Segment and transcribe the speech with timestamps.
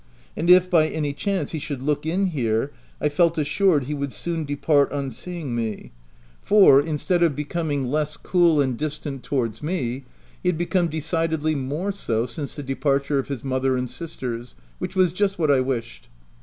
[0.35, 3.93] And if, by any chance, he should look in here, I felt as sured he
[3.93, 5.91] would soon depart on seeing me,
[6.41, 9.61] for, c 3 34 THE TENANT instead of becoming less cool and distant to wards
[9.61, 10.05] me,
[10.41, 14.95] he had become decidedly more so since the departure of his mother and sisters, which
[14.95, 16.09] was just what I wished.